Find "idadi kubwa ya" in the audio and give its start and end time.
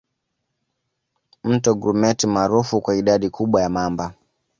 2.95-3.69